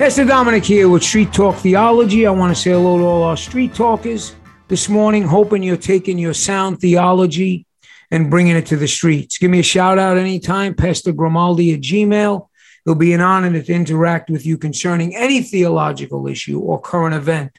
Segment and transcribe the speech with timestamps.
[0.00, 2.26] Pastor Dominic here with Street Talk Theology.
[2.26, 4.34] I want to say hello to all our street talkers
[4.66, 7.66] this morning, hoping you're taking your sound theology
[8.10, 9.36] and bringing it to the streets.
[9.36, 12.48] Give me a shout out anytime, Pastor Grimaldi at Gmail.
[12.86, 17.58] It'll be an honor to interact with you concerning any theological issue or current event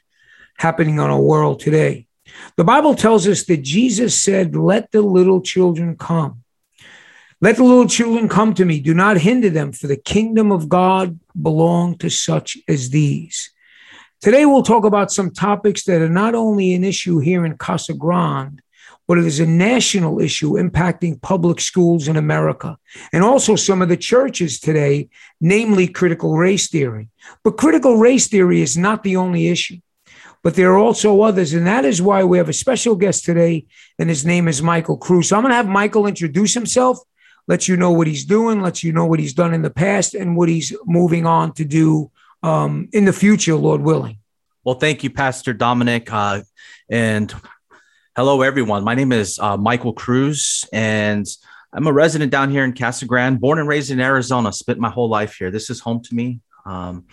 [0.58, 2.08] happening on our world today.
[2.56, 6.41] The Bible tells us that Jesus said, Let the little children come.
[7.42, 8.78] Let the little children come to me.
[8.78, 13.50] Do not hinder them, for the kingdom of God belong to such as these.
[14.20, 17.94] Today, we'll talk about some topics that are not only an issue here in Casa
[17.94, 18.62] Grande,
[19.08, 22.78] but it is a national issue impacting public schools in America
[23.12, 25.08] and also some of the churches today,
[25.40, 27.08] namely critical race theory.
[27.42, 29.78] But critical race theory is not the only issue,
[30.44, 31.54] but there are also others.
[31.54, 33.66] And that is why we have a special guest today,
[33.98, 35.30] and his name is Michael Cruz.
[35.30, 37.00] So I'm going to have Michael introduce himself
[37.48, 40.14] lets you know what he's doing, lets you know what he's done in the past,
[40.14, 42.10] and what he's moving on to do
[42.42, 44.18] um, in the future, Lord willing.
[44.64, 46.12] Well, thank you, Pastor Dominic.
[46.12, 46.42] Uh,
[46.88, 47.34] and
[48.16, 48.84] hello, everyone.
[48.84, 51.26] My name is uh, Michael Cruz, and
[51.72, 54.90] I'm a resident down here in Casa Grande, born and raised in Arizona, spent my
[54.90, 55.50] whole life here.
[55.50, 56.40] This is home to me.
[56.64, 57.06] Um,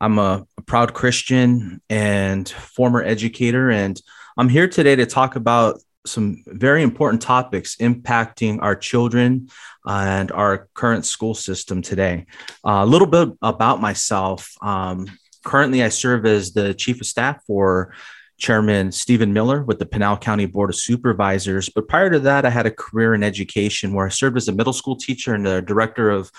[0.00, 4.00] I'm a, a proud Christian and former educator, and
[4.38, 9.48] I'm here today to talk about some very important topics impacting our children
[9.84, 12.26] and our current school system today.
[12.64, 14.50] Uh, a little bit about myself.
[14.62, 15.06] Um,
[15.44, 17.94] currently, I serve as the chief of staff for
[18.38, 21.68] Chairman Stephen Miller with the Pinal County Board of Supervisors.
[21.68, 24.52] But prior to that, I had a career in education where I served as a
[24.52, 26.30] middle school teacher and the director of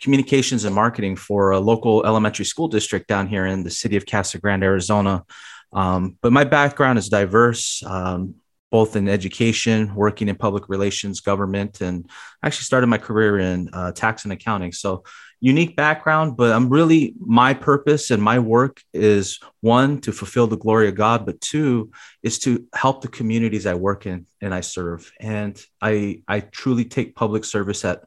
[0.00, 4.04] communications and marketing for a local elementary school district down here in the city of
[4.04, 5.24] Casa Grande, Arizona.
[5.72, 7.82] Um, but my background is diverse.
[7.84, 8.36] Um,
[8.74, 12.10] both in education, working in public relations, government, and
[12.42, 14.72] actually started my career in uh, tax and accounting.
[14.72, 15.04] So,
[15.38, 20.56] unique background, but I'm really my purpose and my work is one to fulfill the
[20.56, 21.92] glory of God, but two
[22.24, 25.12] is to help the communities I work in and I serve.
[25.20, 28.02] And I I truly take public service at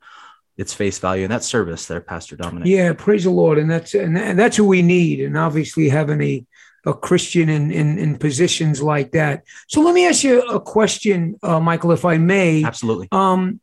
[0.58, 3.94] its face value and that service there pastor dominic yeah praise the lord and that's
[3.94, 6.44] and that's what we need and obviously having a
[6.88, 9.44] a Christian in, in, in positions like that.
[9.68, 12.64] So let me ask you a question, uh, Michael, if I may.
[12.64, 13.10] Absolutely.
[13.12, 13.60] Um,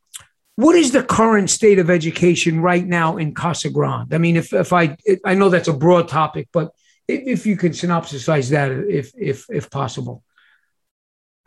[0.57, 4.15] what is the current state of education right now in Casa Grande?
[4.15, 6.71] I mean, if if I I know that's a broad topic, but
[7.09, 10.23] if, you could synopsisize that, if if if possible.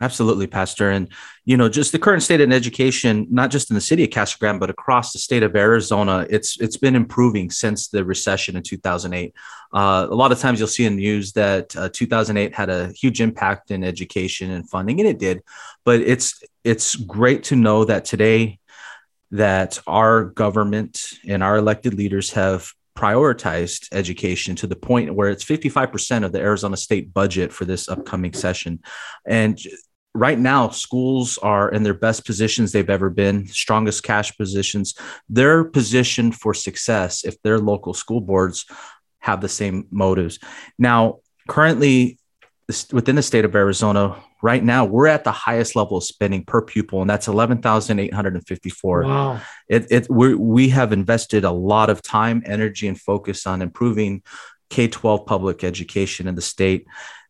[0.00, 0.90] Absolutely, Pastor.
[0.90, 1.08] And,
[1.44, 4.38] you know, just the current state of education, not just in the city of Casa
[4.38, 8.62] Grande, but across the state of Arizona, it's it's been improving since the recession in
[8.62, 9.34] 2008.
[9.72, 13.20] Uh, a lot of times you'll see in news that uh, 2008 had a huge
[13.20, 15.42] impact in education and funding, and it did.
[15.84, 18.60] But it's it's great to know that today
[19.32, 25.44] that our government and our elected leaders have prioritized education to the point where it's
[25.44, 28.80] 55% of the Arizona state budget for this upcoming session.
[29.24, 29.56] And
[30.18, 34.94] right now schools are in their best positions they've ever been strongest cash positions.
[35.28, 38.66] They're positioned for success if their local school boards
[39.20, 40.38] have the same motives.
[40.78, 42.18] Now currently
[42.92, 46.60] within the state of arizona right now we're at the highest level of spending per
[46.60, 49.40] pupil and that's 11854 wow.
[49.68, 54.22] It, it we we have invested a lot of time energy and focus on improving
[54.68, 56.86] k-12 public education in the state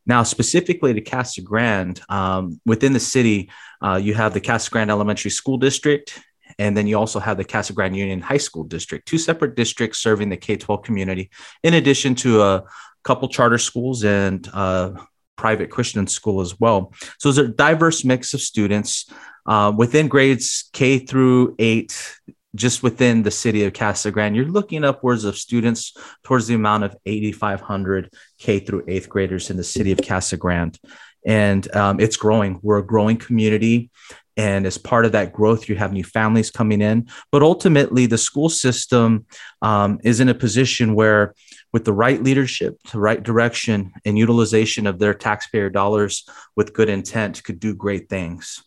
[0.09, 3.51] now, specifically to Casa Grande, um, within the city,
[3.85, 6.19] uh, you have the Casa Grande Elementary School District,
[6.59, 9.99] and then you also have the Casa Grande Union High School District, two separate districts
[9.99, 11.31] serving the K 12 community,
[11.63, 12.65] in addition to a
[13.05, 14.93] couple charter schools and uh,
[15.37, 16.93] private Christian school as well.
[17.19, 19.11] So there's a diverse mix of students
[19.47, 22.19] uh, within grades K through eight
[22.59, 25.95] just within the city of Casa Grande, you're looking upwards of students
[26.25, 30.79] towards the amount of 8,500 K through eighth graders in the city of Casa Grande.
[31.25, 32.59] And um, it's growing.
[32.63, 33.91] We're a growing community.
[34.37, 37.09] And as part of that growth, you have new families coming in.
[37.33, 39.27] But ultimately, the school system
[39.63, 41.35] um, is in a position where,
[41.73, 46.25] with the right leadership, the right direction, and utilization of their taxpayer dollars
[46.55, 48.63] with good intent, could do great things.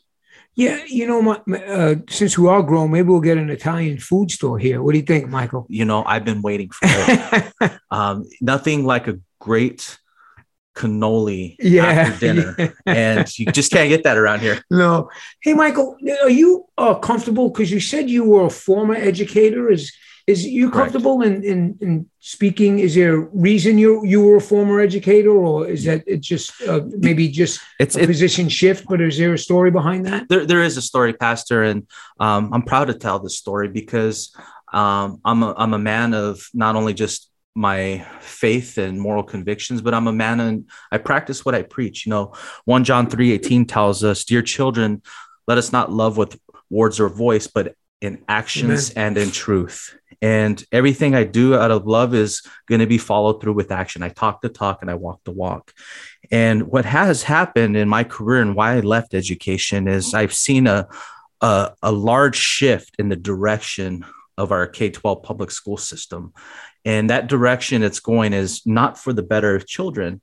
[0.56, 4.00] Yeah, you know, my, my, uh, since we are grown, maybe we'll get an Italian
[4.00, 4.84] food store here.
[4.84, 5.66] What do you think, Michael?
[5.70, 7.80] You know, I've been waiting for it.
[7.92, 9.98] um, nothing like a great
[10.76, 12.72] cannoli Yeah, after dinner, yeah.
[12.86, 14.64] and you just can't get that around here.
[14.70, 15.10] No.
[15.42, 17.50] Hey, Michael, are you uh, comfortable?
[17.50, 19.70] Because you said you were a former educator.
[19.70, 19.94] Is
[20.28, 20.92] is you Correct.
[20.92, 22.80] comfortable in, in in speaking?
[22.80, 26.62] Is there a reason you you were a former educator, or is that it just
[26.64, 28.86] uh, maybe just It's a it, position shift?
[28.88, 30.30] But is there a story behind that?
[30.30, 31.88] there, there is a story, Pastor, and
[32.20, 34.36] um, I'm proud to tell this story because
[34.74, 39.82] um, I'm a I'm a man of not only just my faith and moral convictions,
[39.82, 42.06] but I'm a man and I practice what I preach.
[42.06, 42.34] You know,
[42.66, 45.02] 1 John 3 18 tells us, Dear children,
[45.48, 46.40] let us not love with
[46.70, 49.96] words or voice, but in actions and in truth.
[50.22, 54.04] And everything I do out of love is going to be followed through with action.
[54.04, 55.74] I talk the talk and I walk the walk.
[56.30, 60.68] And what has happened in my career and why I left education is I've seen
[60.68, 60.88] a,
[61.42, 64.06] a, a large shift in the direction
[64.38, 66.34] of our K 12 public school system.
[66.86, 70.22] And that direction it's going is not for the better of children,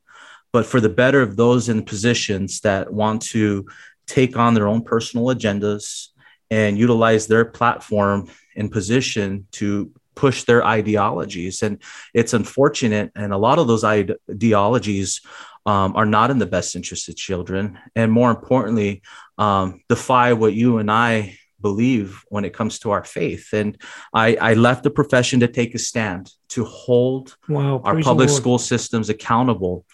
[0.52, 3.66] but for the better of those in positions that want to
[4.06, 6.08] take on their own personal agendas
[6.50, 8.28] and utilize their platform
[8.58, 11.62] and position to push their ideologies.
[11.62, 11.81] And
[12.12, 13.12] it's unfortunate.
[13.14, 15.20] And a lot of those ideologies
[15.64, 17.78] um, are not in the best interest of children.
[17.94, 19.02] And more importantly,
[19.38, 23.52] um, defy what you and I believe when it comes to our faith.
[23.52, 23.81] And
[24.12, 28.58] I, I left the profession to take a stand to hold Wow, our public school
[28.58, 29.84] systems accountable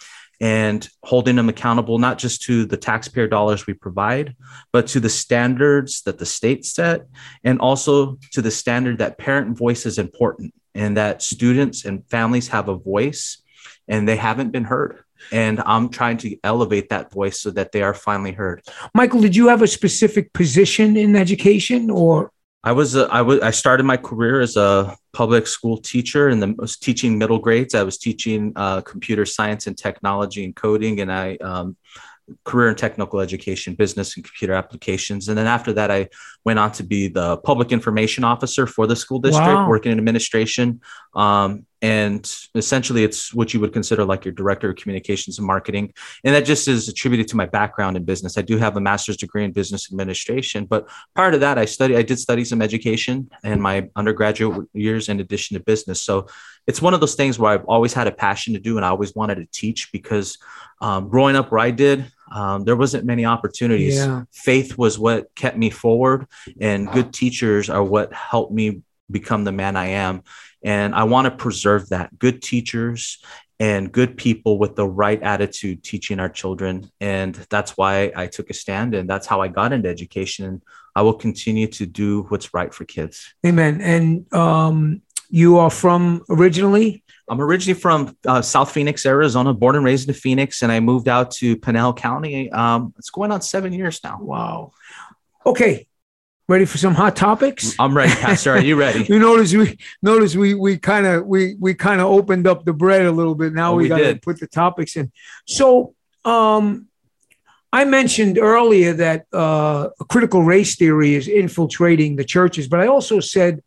[0.41, 4.35] and holding them accountable not just to the taxpayer dollars we provide
[4.73, 7.07] but to the standards that the state set
[7.43, 12.49] and also to the standard that parent voice is important and that students and families
[12.49, 13.41] have a voice
[13.87, 14.99] and they haven't been heard.
[15.31, 18.61] And i'm trying to elevate that voice so that they are finally heard.
[18.93, 22.31] Michael, did you have a specific position in education, or
[22.65, 26.41] I was a, I was I started my career as a public school teacher and
[26.41, 27.75] then was teaching middle grades.
[27.75, 31.77] I was teaching uh, computer science and technology and coding, and I um,
[32.43, 35.29] career in technical education, business and computer applications.
[35.29, 36.09] And then after that, I
[36.43, 39.69] went on to be the public information officer for the school district, Wow.
[39.69, 40.81] working in administration.
[41.13, 45.93] Um, and essentially, it's what you would consider like your director of communications and marketing.
[46.23, 48.37] And that just is attributed to my background in business.
[48.37, 51.97] I do have a master's degree in business administration, but prior to that, I studied,
[51.97, 56.01] I did study some education in my undergraduate years in addition to business.
[56.01, 56.27] So
[56.65, 58.89] it's one of those things where I've always had a passion to do, and I
[58.89, 60.37] always wanted to teach because
[60.81, 63.97] um, growing up where I did, um, there wasn't many opportunities.
[63.97, 64.23] Yeah.
[64.31, 66.27] Faith was what kept me forward,
[66.59, 68.81] and good teachers are what helped me
[69.11, 70.23] become the man I am.
[70.65, 72.17] And I want to preserve that.
[72.19, 73.23] Good teachers
[73.59, 76.91] and good people with the right attitude teaching our children.
[76.99, 80.45] And that's why I took a stand, and that's how I got into education.
[80.45, 80.61] And
[80.95, 83.33] I will continue to do what's right for kids.
[83.45, 83.79] Amen?
[83.79, 87.03] And um, you are from originally?
[87.29, 91.07] I'm originally from uh, South Phoenix, Arizona, born and raised in Phoenix, and I moved
[91.07, 92.51] out to Pinal County.
[92.51, 94.19] Um, it's going on seven years now.
[94.21, 94.73] Wow.
[95.45, 95.87] Okay,
[96.47, 97.75] ready for some hot topics?
[97.79, 98.51] I'm ready, Pastor.
[98.51, 99.03] Are you ready?
[99.09, 102.73] You notice we notice we we kind of we we kind of opened up the
[102.73, 103.53] bread a little bit.
[103.53, 105.11] Now Oh, we, we got to put the topics in.
[105.45, 106.87] So, um,
[107.71, 113.19] I mentioned earlier that uh, critical race theory is infiltrating the churches, but I also
[113.19, 113.61] said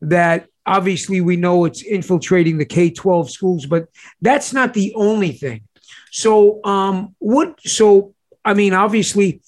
[0.00, 3.88] that obviously we know it's infiltrating the K twelve schools, but
[4.20, 5.62] that's not the only thing.
[6.10, 7.60] So, um, what?
[7.62, 8.14] So,
[8.44, 9.40] I mean, obviously,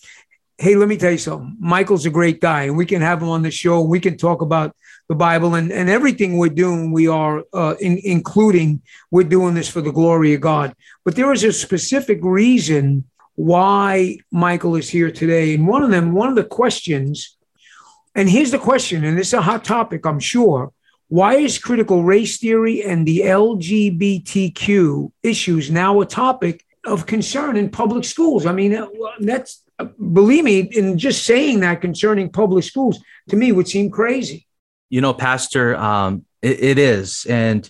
[0.59, 1.57] hey, let me tell you something.
[1.59, 3.83] Michael's a great guy, and we can have him on the show.
[3.83, 4.77] We can talk about
[5.09, 6.93] the Bible and, and everything we're doing.
[6.93, 10.75] We are uh, in, including we're doing this for the glory of God.
[11.05, 16.13] But there is a specific reason why Michael is here today, and one of them,
[16.13, 17.37] one of the questions,
[18.15, 20.73] and here's the question, and this is a hot topic, I'm sure.
[21.09, 27.71] Why is critical race theory and the LGBTQ issues now a topic of concern in
[27.71, 28.47] public schools?
[28.47, 28.87] I mean, uh,
[29.19, 29.64] that's
[30.13, 34.47] believe me, in just saying that concerning public schools to me would seem crazy.
[34.91, 37.69] You know, Pastor, um, it, it is, and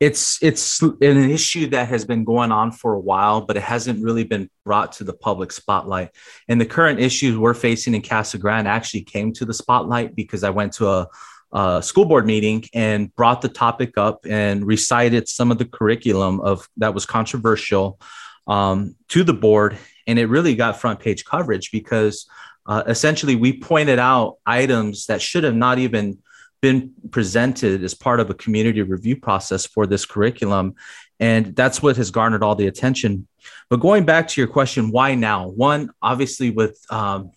[0.00, 4.02] it's it's an issue that has been going on for a while, but it hasn't
[4.02, 6.10] really been brought to the public spotlight.
[6.48, 10.42] And the current issues we're facing in Casa Grande actually came to the spotlight because
[10.42, 11.08] I went to a,
[11.52, 16.40] a school board meeting and brought the topic up and recited some of the curriculum
[16.40, 18.00] of that was controversial
[18.46, 22.28] um, to the board, and it really got front page coverage because
[22.66, 26.18] uh, essentially we pointed out items that should have not even
[26.60, 30.74] been presented as part of a community review process for this curriculum.
[31.18, 33.26] And that's what has garnered all the attention.
[33.68, 35.48] But going back to your question, why now?
[35.48, 37.30] One, obviously, with um,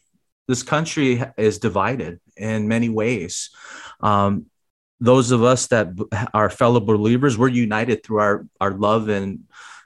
[0.48, 3.50] this country is divided in many ways.
[4.02, 4.48] Um,
[5.00, 5.90] those of us that
[6.34, 9.46] are fellow believers, we're united through our, our love and,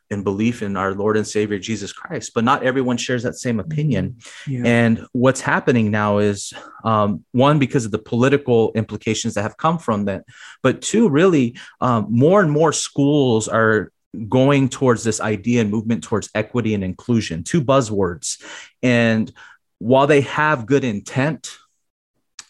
[0.10, 3.60] and belief in our Lord and Savior Jesus Christ, but not everyone shares that same
[3.60, 4.18] opinion.
[4.46, 4.64] Yeah.
[4.66, 9.80] And what's happening now is um, one, because of the political implications that have come
[9.80, 10.24] from that,
[10.64, 13.92] but two, really, um, more and more schools are
[14.30, 18.42] going towards this idea and movement towards equity and inclusion, two buzzwords.
[18.82, 19.32] And
[19.80, 21.58] while they have good intent,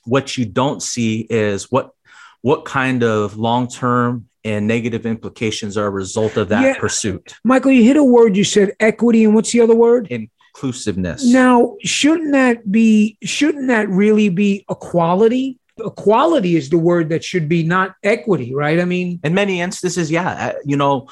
[0.06, 1.92] what you don't see is what
[2.42, 6.80] what kind of long term and negative implications are a result of that yeah.
[6.80, 7.36] pursuit.
[7.44, 8.38] Michael, you hit a word.
[8.38, 10.08] You said equity, and what's the other word?
[10.10, 11.25] Inclusiveness.
[11.25, 13.18] Now, shouldn't that be?
[13.24, 15.60] Shouldn't that really be equality?
[15.80, 18.80] Equality is the word that should be, not equity, right?
[18.80, 20.30] I mean, in many instances, yeah.
[20.30, 21.08] Uh, you know,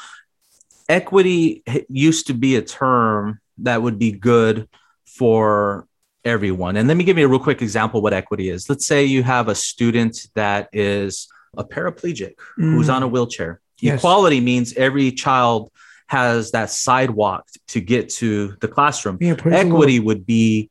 [0.87, 4.69] equity used to be a term that would be good
[5.05, 5.87] for
[6.23, 6.77] everyone.
[6.77, 8.69] And let me give you a real quick example what equity is.
[8.69, 11.27] Let's say you have a student that is
[11.57, 12.73] a paraplegic mm.
[12.73, 13.61] who's on a wheelchair.
[13.79, 13.99] Yes.
[13.99, 15.71] Equality means every child
[16.07, 19.17] has that sidewalk to get to the classroom.
[19.19, 20.69] Yeah, equity would be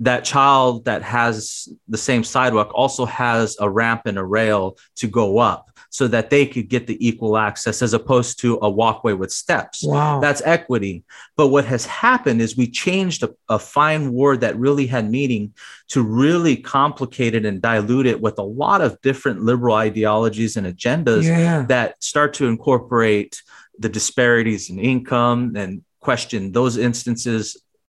[0.00, 5.08] that child that has the same sidewalk also has a ramp and a rail to
[5.08, 9.14] go up so that they could get the equal access as opposed to a walkway
[9.14, 9.82] with steps.
[9.82, 10.20] Wow.
[10.20, 11.04] That's equity.
[11.38, 15.54] But what has happened is we changed a, a fine word that really had meaning
[15.88, 20.66] to really complicate it and dilute it with a lot of different liberal ideologies and
[20.66, 21.64] agendas yeah.
[21.68, 23.42] that start to incorporate
[23.78, 27.56] the disparities in income and question those instances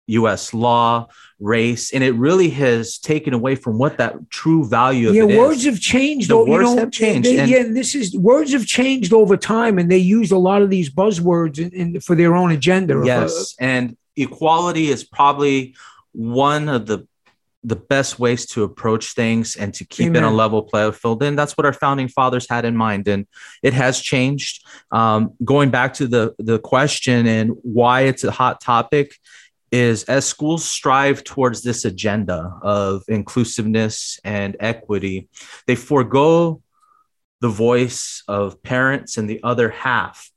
[0.09, 1.07] US law,
[1.39, 5.59] race, and it really has taken away from what that true value of yeah, words
[5.59, 5.65] is.
[5.65, 6.29] have changed.
[6.29, 7.29] The words you know, have changed.
[7.29, 10.37] They, and, yeah, and this is words have changed over time, and they use a
[10.37, 13.01] lot of these buzzwords in, in, for their own agenda.
[13.05, 15.75] Yes, and equality is probably
[16.11, 17.07] one of the
[17.63, 20.23] the best ways to approach things and to keep Amen.
[20.23, 21.21] in a level playing field.
[21.21, 23.07] And that's what our founding fathers had in mind.
[23.09, 23.27] And
[23.61, 24.65] it has changed.
[24.91, 29.15] Um, going back to the the question and why it's a hot topic,
[29.71, 35.29] is as schools strive towards this agenda of inclusiveness and equity,
[35.67, 36.61] they forego
[37.41, 40.29] the voice of parents and the other half.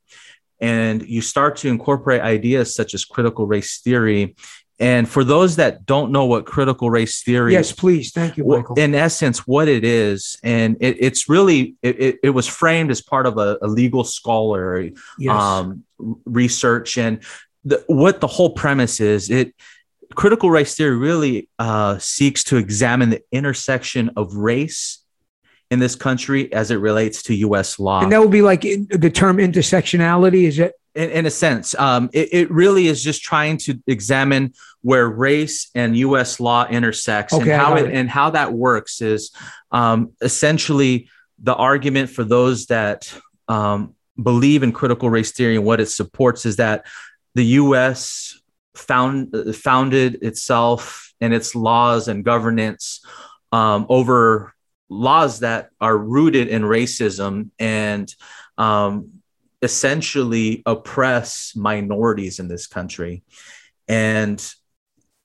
[0.59, 4.35] And you start to incorporate ideas such as critical race theory.
[4.79, 8.45] And for those that don't know what critical race theory is, yes, please, thank you,
[8.45, 8.75] Michael.
[8.75, 13.25] In essence, what it is, and it, it's really it, it, was framed as part
[13.27, 15.41] of a, a legal scholar yes.
[15.41, 15.83] um,
[16.25, 17.23] research, and
[17.65, 19.53] the, what the whole premise is it
[20.15, 24.99] critical race theory really uh, seeks to examine the intersection of race
[25.71, 27.79] in this country as it relates to U.S.
[27.79, 28.01] law.
[28.01, 30.73] And that would be like in, the term intersectionality, is it?
[30.93, 35.71] In, in a sense, um, it, it, really is just trying to examine where race
[35.73, 36.39] and U.S.
[36.39, 39.31] law intersects okay, and how it, it, and how that works is
[39.71, 43.11] um, essentially the argument for those that
[43.47, 46.85] um, believe in critical race theory and what it supports is that
[47.35, 48.39] the U.S.
[48.75, 53.05] found founded itself and its laws and governance
[53.51, 54.53] um, over
[54.89, 58.13] laws that are rooted in racism and
[58.57, 59.21] um,
[59.61, 63.23] essentially oppress minorities in this country.
[63.87, 64.43] And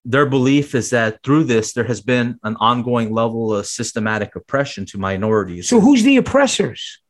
[0.05, 4.87] their belief is that through this, there has been an ongoing level of systematic oppression
[4.87, 5.69] to minorities.
[5.69, 7.01] So, who's the oppressors?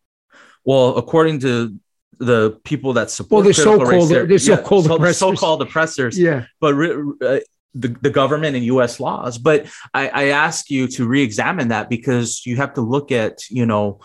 [0.64, 1.78] Well, according to
[2.18, 5.18] the people that support well, the so-called the so-called yeah, oppressors.
[5.18, 6.18] so-called oppressors.
[6.18, 7.40] Yeah, but uh,
[7.74, 8.98] the, the government and U.S.
[8.98, 9.38] laws.
[9.38, 13.66] But I, I ask you to re-examine that because you have to look at you
[13.66, 14.00] know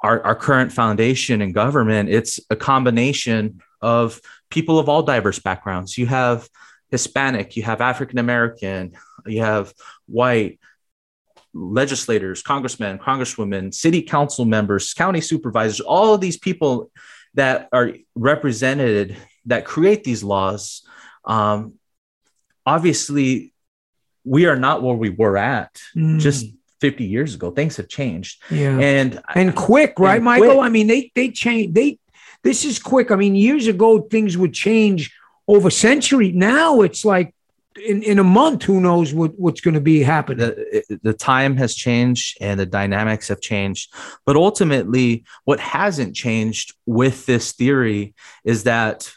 [0.00, 2.08] our, our current foundation and government.
[2.08, 4.20] It's a combination of
[4.50, 5.98] people of all diverse backgrounds.
[5.98, 6.48] You have
[6.90, 8.92] Hispanic, you have African American,
[9.26, 9.74] you have
[10.06, 10.60] white
[11.52, 16.90] legislators, congressmen, congresswomen, city council members, county supervisors, all of these people
[17.36, 19.16] that are represented
[19.46, 20.86] that create these laws
[21.24, 21.74] um,
[22.66, 23.52] obviously
[24.24, 26.18] we are not where we were at mm.
[26.18, 26.46] just
[26.80, 27.50] 50 years ago.
[27.50, 28.42] Things have changed.
[28.50, 28.78] Yeah.
[28.78, 30.54] And and quick right and michael?
[30.54, 30.64] quick.
[30.64, 31.98] i mean they they change they
[32.42, 33.10] this is quick.
[33.10, 35.12] I mean years ago things would change
[35.48, 36.32] over century.
[36.32, 37.34] Now it's like
[37.78, 40.38] in, in a month, who knows what, what's going to be happening?
[40.38, 43.92] The, the time has changed and the dynamics have changed.
[44.24, 48.14] But ultimately, what hasn't changed with this theory
[48.44, 49.10] is that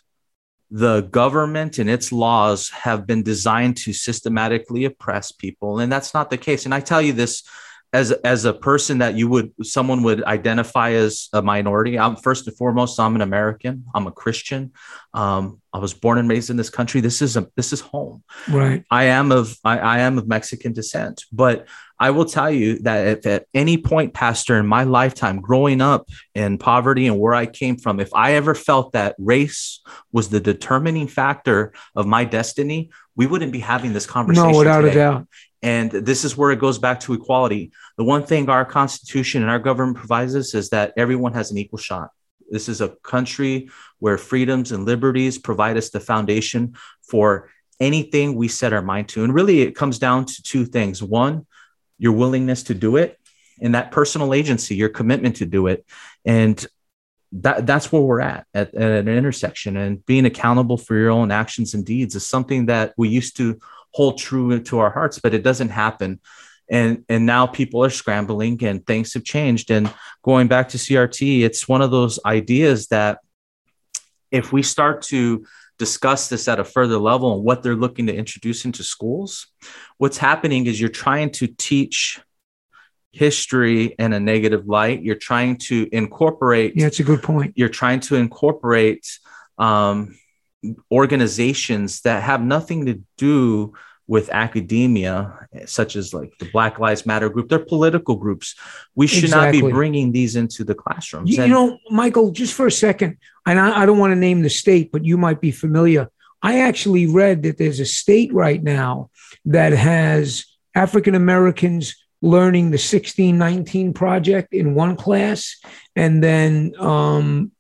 [0.72, 5.80] the government and its laws have been designed to systematically oppress people.
[5.80, 6.66] And that's not the case.
[6.66, 7.44] And I tell you this
[7.92, 12.48] as as a person that you would someone would identify as a minority i'm first
[12.48, 14.72] and foremost i'm an american i'm a christian
[15.16, 18.24] um, i was born and raised in this country this is a this is home.
[18.48, 18.84] Right.
[18.92, 21.68] I am of I, I am of mexican descent but
[22.00, 26.08] i will tell you that if at any point pastor in my lifetime growing up
[26.36, 29.82] in poverty and where i came from if i ever felt that race
[30.12, 34.82] was the determining factor of my destiny we wouldn't be having this conversation no without
[34.82, 34.92] today.
[34.92, 35.28] a doubt
[35.62, 37.72] and this is where it goes back to equality.
[37.98, 41.58] The one thing our Constitution and our government provides us is that everyone has an
[41.58, 42.12] equal shot.
[42.50, 46.76] This is a country where freedoms and liberties provide us the foundation
[47.10, 47.50] for
[47.80, 49.24] anything we set our mind to.
[49.26, 51.46] And really, it comes down to two things one,
[51.98, 53.20] your willingness to do it,
[53.62, 55.86] and that personal agency, your commitment to do it.
[56.24, 56.66] And
[57.32, 59.78] that, that's where we're at, at at an intersection.
[59.78, 63.60] And being accountable for your own actions and deeds is something that we used to
[63.92, 66.20] hold true to our hearts, but it doesn't happen.
[66.70, 69.72] And and now people are scrambling and things have changed.
[69.72, 69.92] And
[70.24, 73.20] going back to CRT, it's one of those ideas that
[74.32, 75.46] if we start to
[75.80, 79.48] discuss this at a further level and what they're looking to introduce into schools,
[79.98, 82.22] what's happening is you're trying to teach
[83.12, 85.02] history in a negative light.
[85.02, 86.74] You're trying to incorporate.
[86.76, 87.54] Yeah, it's a good point.
[87.56, 89.08] You're trying to incorporate
[89.58, 90.18] um,
[90.92, 93.74] organizations that have nothing to do
[94.08, 97.48] with academia, such as like the Black Lives Matter group.
[97.48, 98.56] They're political groups.
[98.96, 99.62] We should exactly.
[99.62, 101.30] not be bringing these into the classrooms.
[101.30, 104.16] You, and- you know, Michael, just for a second, and I, I don't want to
[104.16, 106.10] name the state, but you might be familiar.
[106.42, 109.12] I actually read that there's a state right now
[109.46, 115.58] that has African Americans learning the 1619 project in one class
[115.96, 117.52] and then um,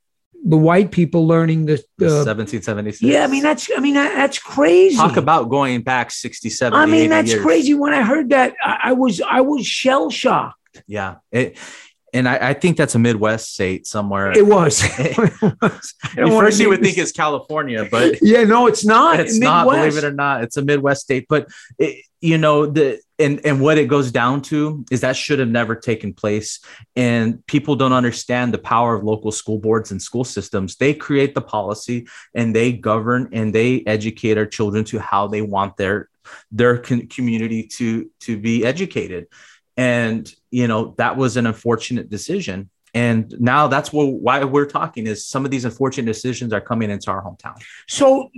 [0.46, 3.02] the white people learning the, the 1776.
[3.02, 4.96] Yeah, I mean that's I mean that's crazy.
[4.96, 6.78] Talk about going back 67.
[6.78, 7.42] I mean that's years.
[7.42, 7.74] crazy.
[7.74, 10.56] When I heard that, I, I was I was shell shocked.
[10.88, 11.58] Yeah, it,
[12.14, 14.32] and I, I, think that's a Midwest state somewhere.
[14.32, 14.84] It was.
[15.00, 15.82] At
[16.28, 19.20] first, you would think it's California, but yeah, no, it's not.
[19.20, 19.66] It's not.
[19.66, 21.26] Believe it or not, it's a Midwest state.
[21.28, 21.48] But
[21.78, 25.50] it, you know the and and what it goes down to is that should have
[25.50, 26.60] never taken place.
[26.96, 30.76] And people don't understand the power of local school boards and school systems.
[30.76, 35.42] They create the policy and they govern and they educate our children to how they
[35.42, 36.10] want their
[36.52, 39.28] their community to to be educated
[39.80, 45.08] and you know that was an unfortunate decision and now that's what, why we're talking
[45.08, 47.56] is some of these unfortunate decisions are coming into our hometown
[47.88, 48.30] so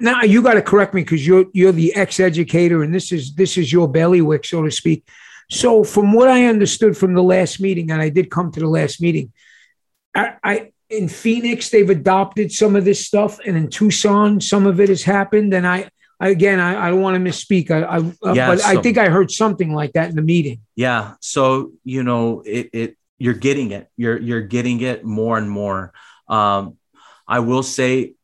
[0.00, 3.56] now you got to correct me because you're you're the ex-educator and this is this
[3.56, 5.06] is your bailiwick so to speak
[5.50, 8.68] so from what i understood from the last meeting and i did come to the
[8.68, 9.32] last meeting
[10.14, 14.80] I, I in phoenix they've adopted some of this stuff and in tucson some of
[14.80, 15.88] it has happened and i
[16.30, 17.70] again, I, I don't want to misspeak.
[17.70, 20.22] I, I uh, yeah, but so, I think I heard something like that in the
[20.22, 20.60] meeting.
[20.76, 21.14] Yeah.
[21.20, 23.88] So you know, it, it you're getting it.
[23.96, 25.92] You're you're getting it more and more.
[26.26, 26.76] Um,
[27.28, 28.14] I will say,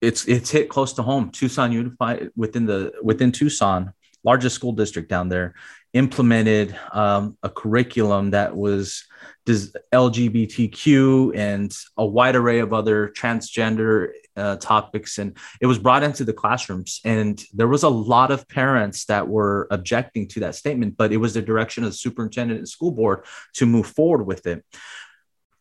[0.00, 1.30] it's it's hit close to home.
[1.30, 5.56] Tucson Unified within the within Tucson, largest school district down there,
[5.92, 9.04] implemented um, a curriculum that was
[9.44, 15.18] does LGBTQ and a wide array of other transgender uh, topics.
[15.18, 17.00] And it was brought into the classrooms.
[17.04, 21.18] And there was a lot of parents that were objecting to that statement, but it
[21.18, 23.24] was the direction of the superintendent and school board
[23.54, 24.64] to move forward with it.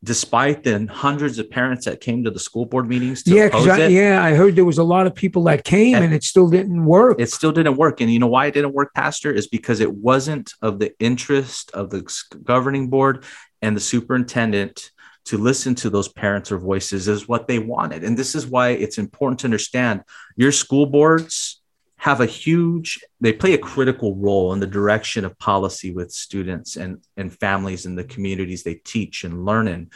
[0.03, 3.79] Despite the hundreds of parents that came to the school board meetings to yeah, I,
[3.79, 6.23] it, yeah, I heard there was a lot of people that came and, and it
[6.23, 7.19] still didn't work.
[7.19, 9.91] It still didn't work, and you know why it didn't work, Pastor, is because it
[9.91, 12.07] wasn't of the interest of the
[12.43, 13.25] governing board
[13.63, 14.91] and the superintendent
[15.27, 18.03] to listen to those parents or voices is what they wanted.
[18.03, 20.03] And this is why it's important to understand
[20.35, 21.61] your school boards
[21.97, 26.75] have a huge, they play a critical role in the direction of policy with students
[26.75, 29.89] and, and families in the communities they teach and learn in.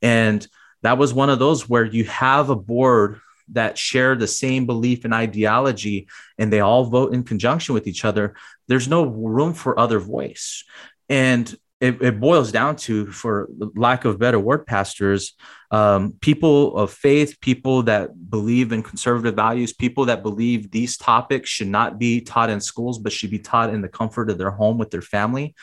[0.00, 0.46] And
[0.82, 5.04] that was one of those where you have a board that share the same belief
[5.04, 8.34] and ideology and they all vote in conjunction with each other
[8.68, 10.64] there's no room for other voice
[11.08, 15.34] and it, it, boils down to, for lack of better word, pastors,
[15.72, 21.50] um, people of faith, people that believe in conservative values, people that believe these topics
[21.50, 24.52] should not be taught in schools, but should be taught in the comfort of their
[24.52, 25.56] home with their family.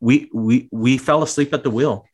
[0.00, 2.06] We we we fell asleep at the wheel.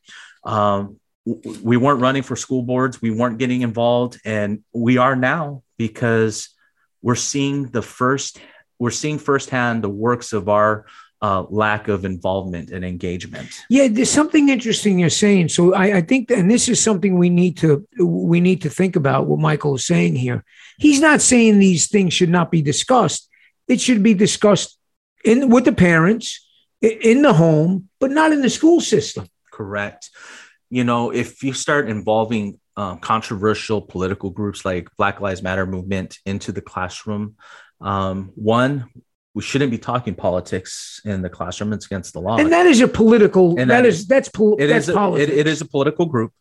[0.43, 3.01] Um, we weren't running for school boards.
[3.01, 6.49] We weren't getting involved, and we are now because
[7.03, 8.41] we're seeing the first.
[8.81, 10.87] We're seeing firsthand the works of our
[11.25, 13.49] uh, lack of involvement and engagement.
[13.71, 15.49] Yeah, there's something interesting you're saying.
[15.49, 18.69] So I, I think, that, and this is something we need to we need to
[18.69, 19.27] think about.
[19.27, 20.45] What Michael is saying here,
[20.77, 23.31] he's not saying these things should not be discussed.
[23.69, 24.79] It should be discussed
[25.25, 26.47] in with the parents
[26.83, 29.27] in the home, but not in the school system.
[29.51, 30.11] Correct.
[30.69, 36.19] You know, if you start involving um, controversial political groups like Black Lives Matter movement
[36.27, 37.37] into the classroom,
[37.81, 38.91] um, one,
[39.35, 41.73] we shouldn't be talking politics in the classroom.
[41.73, 42.39] It's against the law.
[42.39, 43.59] And that is a political.
[43.59, 46.07] And that, that is that's pol- it that's is a, it, it is a political
[46.07, 46.33] group,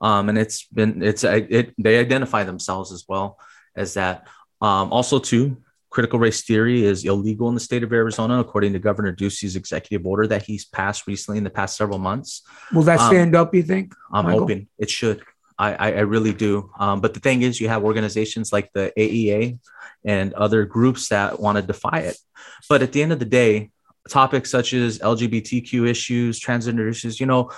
[0.00, 3.38] um, and it's been it's it they identify themselves as well
[3.74, 4.28] as that.
[4.62, 5.58] Um, also, too,
[5.90, 10.06] critical race theory is illegal in the state of Arizona, according to Governor Ducey's executive
[10.06, 12.42] order that he's passed recently in the past several months.
[12.72, 13.54] Will that um, stand um, up?
[13.54, 13.94] You think?
[14.12, 14.40] I'm Michael?
[14.40, 15.22] hoping it should.
[15.58, 16.70] I, I, I really do.
[16.78, 19.58] Um, but the thing is, you have organizations like the AEA
[20.04, 22.16] and other groups that want to defy it.
[22.68, 23.70] But at the end of the day,
[24.08, 27.50] topics such as LGBTQ issues, transgender issues, you know,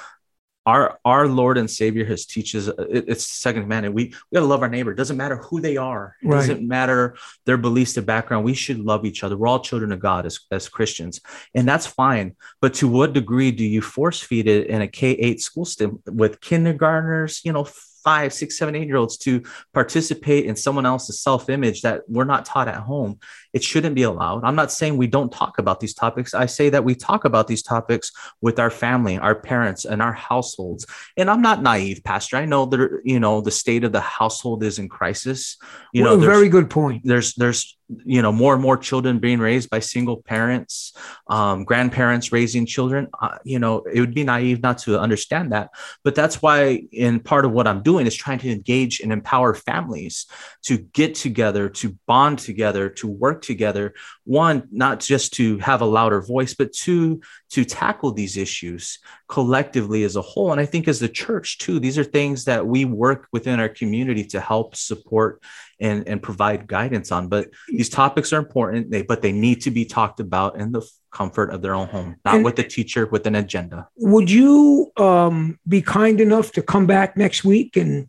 [0.69, 3.95] our our Lord and Savior has teaches it's second commandment.
[3.95, 4.93] We we gotta love our neighbor.
[4.93, 6.15] It doesn't matter who they are.
[6.23, 6.37] It right.
[6.37, 8.45] doesn't matter their beliefs, their background.
[8.45, 9.35] We should love each other.
[9.35, 11.23] We're all children of God as, as Christians,
[11.55, 12.37] and that's fine.
[12.61, 16.03] But to what degree do you force feed it in a K eight school system
[16.05, 17.41] with kindergartners?
[17.45, 17.67] You know,
[18.05, 22.25] five, six, seven, eight year olds to participate in someone else's self image that we're
[22.25, 23.19] not taught at home.
[23.53, 24.45] It shouldn't be allowed.
[24.45, 26.35] I'm not saying we don't talk about these topics.
[26.35, 30.13] I say that we talk about these topics with our family, our parents, and our
[30.13, 30.87] households.
[31.17, 32.37] And I'm not naive, Pastor.
[32.37, 35.57] I know that you know the state of the household is in crisis.
[35.93, 37.03] You well, know, very good point.
[37.05, 40.93] There's there's you know more and more children being raised by single parents
[41.29, 45.71] um, grandparents raising children uh, you know it would be naive not to understand that.
[46.05, 49.55] But that's why in part of what i'm doing is trying to engage and empower
[49.55, 50.27] families
[50.65, 53.95] to get together to bond together to work together.
[54.25, 60.05] One not just to have a louder voice but two to tackle these issues collectively
[60.05, 60.53] as a whole.
[60.53, 63.69] And i think as the church too these are things that we work within our
[63.69, 65.43] community to help support
[65.81, 67.29] and, and provide guidance on.
[67.29, 70.83] But these topics are important they, but they need to be talked about in the
[71.11, 73.89] comfort of their own home not and with the teacher with an agenda.
[73.97, 78.09] Would you um, be kind enough to come back next week and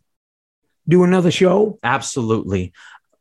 [0.88, 1.78] do another show?
[1.82, 2.72] Absolutely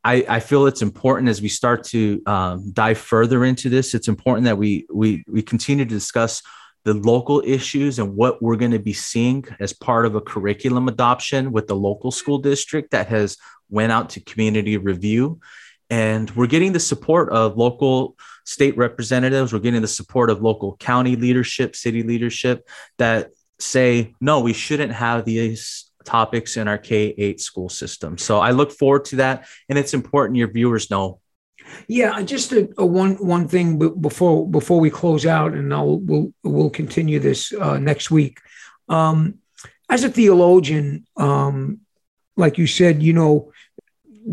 [0.03, 3.93] I, I feel it's important as we start to um, dive further into this.
[3.93, 6.41] It's important that we we we continue to discuss
[6.85, 10.88] the local issues and what we're going to be seeing as part of a curriculum
[10.88, 13.38] adoption with the local school district that has
[13.69, 15.39] went out to community review
[15.89, 20.77] and we're getting the support of local state representatives we're getting the support of local
[20.77, 27.13] county leadership city leadership that say no we shouldn't have these topics in our K
[27.17, 28.17] 8 school system.
[28.17, 29.48] So I look forward to that.
[29.69, 31.19] And it's important your viewers know.
[31.88, 36.34] Yeah, just a, a one one thing before before we close out, and I'll we'll
[36.43, 38.39] we'll continue this uh, next week.
[38.88, 39.36] Um,
[39.88, 41.82] as a theologian, um,
[42.36, 43.52] like you said, you know,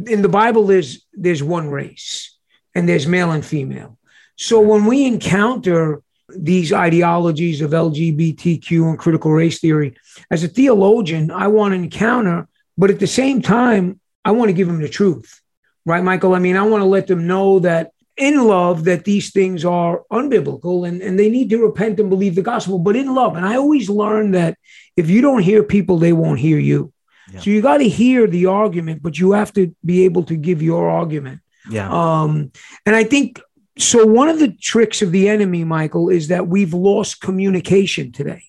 [0.07, 2.39] in the Bible there's there's one race,
[2.75, 3.99] and there's male and female.
[4.37, 9.97] So when we encounter these ideologies of LGBTQ and critical race theory.
[10.31, 14.53] As a theologian, I want to encounter, but at the same time, I want to
[14.53, 15.41] give them the truth,
[15.85, 16.35] right, Michael?
[16.35, 20.03] I mean, I want to let them know that in love that these things are
[20.11, 23.37] unbiblical and, and they need to repent and believe the gospel, but in love.
[23.37, 24.59] And I always learn that
[24.97, 26.93] if you don't hear people, they won't hear you.
[27.31, 27.41] Yeah.
[27.41, 30.63] So you got to hear the argument, but you have to be able to give
[30.63, 31.41] your argument.
[31.71, 31.91] Yeah.
[31.91, 32.53] Um,
[32.87, 33.41] and I think
[33.79, 38.43] so one of the tricks of the enemy, Michael, is that we've lost communication today,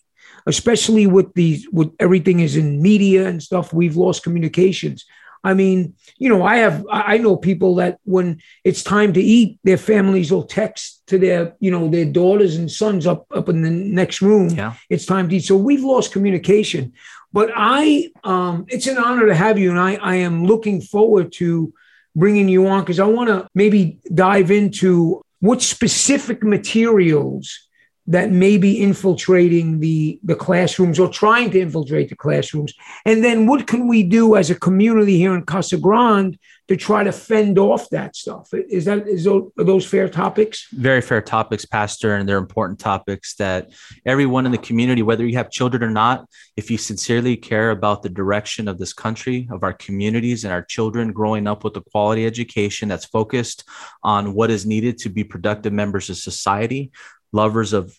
[0.45, 3.73] especially with these with everything is in media and stuff.
[3.73, 5.05] We've lost communications.
[5.43, 9.59] I mean, you know, I have I know people that when it's time to eat,
[9.63, 13.61] their families will text to their, you know, their daughters and sons up up in
[13.61, 14.49] the next room.
[14.49, 14.75] Yeah.
[14.89, 15.45] It's time to eat.
[15.45, 16.93] So we've lost communication.
[17.33, 21.33] But I um it's an honor to have you and I I am looking forward
[21.33, 21.73] to
[22.17, 27.66] bringing you on because I want to maybe dive into what specific materials
[28.07, 32.73] that may be infiltrating the, the classrooms or trying to infiltrate the classrooms.
[33.05, 37.03] And then what can we do as a community here in Casa Grande to try
[37.03, 38.49] to fend off that stuff.
[38.53, 40.67] Is that is those, are those fair topics?
[40.71, 43.71] Very fair topics, Pastor, and they're important topics that
[44.05, 48.03] everyone in the community, whether you have children or not, if you sincerely care about
[48.03, 51.81] the direction of this country, of our communities, and our children growing up with a
[51.81, 53.63] quality education that's focused
[54.03, 56.91] on what is needed to be productive members of society,
[57.31, 57.97] lovers of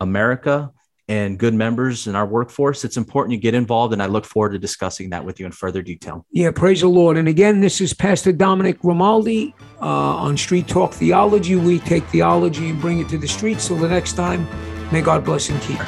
[0.00, 0.72] America,
[1.08, 3.92] and good members in our workforce, it's important you get involved.
[3.92, 6.26] And I look forward to discussing that with you in further detail.
[6.30, 7.16] Yeah, praise the Lord.
[7.16, 11.54] And again, this is Pastor Dominic Grimaldi uh, on Street Talk Theology.
[11.54, 13.68] We take theology and bring it to the streets.
[13.68, 14.46] Till the next time,
[14.90, 15.78] may God bless and keep.